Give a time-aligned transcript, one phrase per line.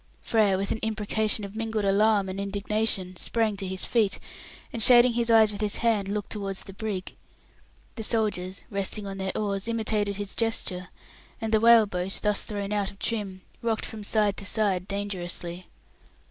[0.23, 4.19] Frere, with an imprecation of mingled alarm and indignation, sprang to his feet,
[4.73, 7.15] and shading his eyes with his hand, looked towards the brig.
[7.93, 10.89] The soldiers, resting on their oars, imitated his gesture,
[11.39, 15.67] and the whale boat, thus thrown out of trim, rocked from side to side dangerously.